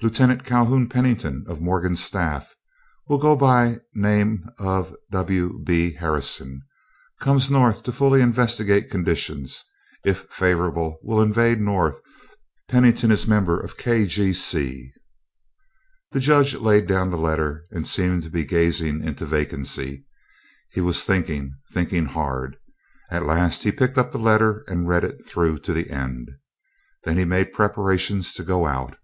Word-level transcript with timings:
"Lieutenant 0.00 0.44
Calhoun 0.44 0.88
Pennington 0.88 1.44
of 1.48 1.60
Morgan's 1.60 2.00
staff... 2.00 2.54
will 3.08 3.18
go 3.18 3.34
by 3.34 3.80
name 3.96 4.48
of 4.56 4.94
W. 5.10 5.60
B. 5.64 5.94
Harrison... 5.94 6.62
comes 7.18 7.50
North 7.50 7.82
to 7.82 7.90
fully 7.90 8.20
investigate 8.20 8.90
conditions.... 8.92 9.64
If 10.04 10.26
favorable 10.30 11.00
will 11.02 11.20
invade 11.20 11.60
North.... 11.60 12.00
Pennington 12.68 13.10
is 13.10 13.26
member 13.26 13.58
of 13.58 13.76
K. 13.76 14.06
G. 14.06 14.32
C." 14.32 14.92
The 16.12 16.20
Judge 16.20 16.54
laid 16.54 16.86
down 16.86 17.10
the 17.10 17.18
letter 17.18 17.64
and 17.72 17.84
seemed 17.84 18.22
to 18.22 18.30
be 18.30 18.44
gazing 18.44 19.02
into 19.02 19.26
vacancy. 19.26 20.06
He 20.70 20.80
was 20.80 21.04
thinking—thinking 21.04 22.04
hard. 22.04 22.56
At 23.10 23.26
last 23.26 23.64
he 23.64 23.72
picked 23.72 23.98
up 23.98 24.12
the 24.12 24.18
letter 24.18 24.62
and 24.68 24.86
read 24.86 25.02
it 25.02 25.26
through 25.26 25.58
to 25.58 25.72
the 25.72 25.90
end. 25.90 26.30
Then 27.02 27.16
he 27.16 27.24
made 27.24 27.52
preparations 27.52 28.32
to 28.34 28.44
go 28.44 28.64
out. 28.64 28.96